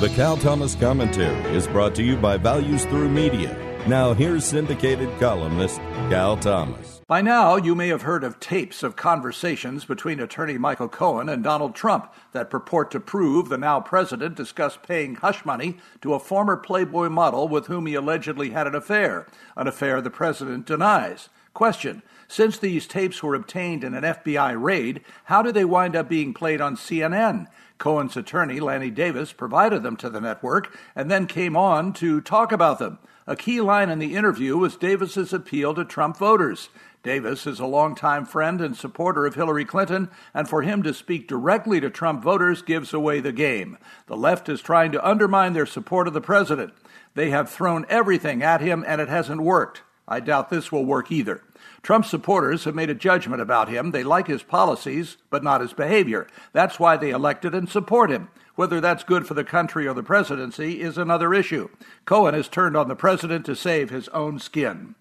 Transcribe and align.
The 0.00 0.08
Cal 0.08 0.38
Thomas 0.38 0.74
Commentary 0.76 1.54
is 1.54 1.66
brought 1.66 1.94
to 1.96 2.02
you 2.02 2.16
by 2.16 2.38
Values 2.38 2.86
Through 2.86 3.10
Media. 3.10 3.54
Now, 3.86 4.14
here's 4.14 4.46
syndicated 4.46 5.10
columnist 5.20 5.76
Cal 6.08 6.38
Thomas. 6.38 7.02
By 7.06 7.20
now, 7.20 7.56
you 7.56 7.74
may 7.74 7.88
have 7.88 8.00
heard 8.00 8.24
of 8.24 8.40
tapes 8.40 8.82
of 8.82 8.96
conversations 8.96 9.84
between 9.84 10.18
attorney 10.18 10.56
Michael 10.56 10.88
Cohen 10.88 11.28
and 11.28 11.44
Donald 11.44 11.74
Trump 11.74 12.14
that 12.32 12.48
purport 12.48 12.90
to 12.92 12.98
prove 12.98 13.50
the 13.50 13.58
now 13.58 13.78
president 13.78 14.36
discussed 14.36 14.82
paying 14.82 15.16
hush 15.16 15.44
money 15.44 15.76
to 16.00 16.14
a 16.14 16.18
former 16.18 16.56
Playboy 16.56 17.10
model 17.10 17.46
with 17.46 17.66
whom 17.66 17.84
he 17.84 17.92
allegedly 17.92 18.52
had 18.52 18.66
an 18.66 18.74
affair, 18.74 19.26
an 19.54 19.66
affair 19.66 20.00
the 20.00 20.08
president 20.08 20.64
denies. 20.64 21.28
Question 21.54 22.02
Since 22.28 22.58
these 22.58 22.86
tapes 22.86 23.22
were 23.22 23.34
obtained 23.34 23.84
in 23.84 23.94
an 23.94 24.04
FBI 24.04 24.60
raid, 24.60 25.02
how 25.24 25.42
did 25.42 25.54
they 25.54 25.64
wind 25.64 25.96
up 25.96 26.08
being 26.08 26.32
played 26.32 26.60
on 26.60 26.76
CNN? 26.76 27.46
Cohen's 27.78 28.16
attorney, 28.16 28.60
Lanny 28.60 28.90
Davis, 28.90 29.32
provided 29.32 29.82
them 29.82 29.96
to 29.96 30.10
the 30.10 30.20
network 30.20 30.78
and 30.94 31.10
then 31.10 31.26
came 31.26 31.56
on 31.56 31.92
to 31.94 32.20
talk 32.20 32.52
about 32.52 32.78
them. 32.78 32.98
A 33.26 33.36
key 33.36 33.60
line 33.60 33.90
in 33.90 33.98
the 33.98 34.14
interview 34.14 34.56
was 34.56 34.76
Davis's 34.76 35.32
appeal 35.32 35.74
to 35.74 35.84
Trump 35.84 36.16
voters. 36.16 36.68
Davis 37.02 37.46
is 37.46 37.58
a 37.58 37.66
longtime 37.66 38.26
friend 38.26 38.60
and 38.60 38.76
supporter 38.76 39.24
of 39.24 39.34
Hillary 39.34 39.64
Clinton, 39.64 40.10
and 40.34 40.48
for 40.48 40.60
him 40.62 40.82
to 40.82 40.92
speak 40.92 41.26
directly 41.26 41.80
to 41.80 41.88
Trump 41.88 42.22
voters 42.22 42.60
gives 42.60 42.92
away 42.92 43.20
the 43.20 43.32
game. 43.32 43.78
The 44.06 44.16
left 44.16 44.48
is 44.50 44.60
trying 44.60 44.92
to 44.92 45.08
undermine 45.08 45.54
their 45.54 45.64
support 45.64 46.06
of 46.06 46.12
the 46.12 46.20
president. 46.20 46.74
They 47.14 47.30
have 47.30 47.50
thrown 47.50 47.86
everything 47.88 48.42
at 48.42 48.60
him, 48.60 48.84
and 48.86 49.00
it 49.00 49.08
hasn't 49.08 49.40
worked. 49.40 49.82
I 50.10 50.20
doubt 50.20 50.50
this 50.50 50.72
will 50.72 50.84
work 50.84 51.12
either. 51.12 51.42
Trump 51.82 52.04
supporters 52.04 52.64
have 52.64 52.74
made 52.74 52.90
a 52.90 52.94
judgment 52.94 53.40
about 53.40 53.68
him. 53.68 53.92
They 53.92 54.02
like 54.02 54.26
his 54.26 54.42
policies, 54.42 55.16
but 55.30 55.44
not 55.44 55.60
his 55.60 55.72
behavior. 55.72 56.26
That's 56.52 56.80
why 56.80 56.96
they 56.96 57.10
elected 57.10 57.54
and 57.54 57.68
support 57.68 58.10
him. 58.10 58.28
Whether 58.56 58.80
that's 58.80 59.04
good 59.04 59.26
for 59.26 59.34
the 59.34 59.44
country 59.44 59.86
or 59.86 59.94
the 59.94 60.02
presidency 60.02 60.82
is 60.82 60.98
another 60.98 61.32
issue. 61.32 61.70
Cohen 62.04 62.34
has 62.34 62.48
turned 62.48 62.76
on 62.76 62.88
the 62.88 62.96
president 62.96 63.46
to 63.46 63.56
save 63.56 63.88
his 63.88 64.08
own 64.08 64.38
skin. 64.38 64.96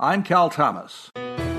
I'm 0.00 0.22
Cal 0.22 0.48
Thomas. 0.48 1.10